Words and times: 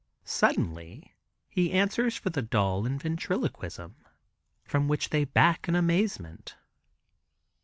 Suddenly 0.25 1.13
he 1.47 1.71
answers 1.71 2.15
for 2.17 2.31
the 2.31 2.41
doll 2.41 2.87
in 2.87 2.97
ventriloquism, 2.97 3.97
from 4.63 4.87
which 4.87 5.09
they 5.11 5.25
back 5.25 5.67
in 5.67 5.75
amazement. 5.75 6.55